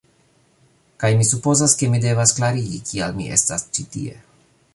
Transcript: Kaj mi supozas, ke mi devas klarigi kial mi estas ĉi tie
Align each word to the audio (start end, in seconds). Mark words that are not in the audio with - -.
Kaj 1.03 1.11
mi 1.19 1.27
supozas, 1.31 1.75
ke 1.81 1.91
mi 1.93 2.01
devas 2.07 2.33
klarigi 2.39 2.81
kial 2.89 3.15
mi 3.21 3.29
estas 3.37 3.69
ĉi 3.79 3.87
tie 3.97 4.19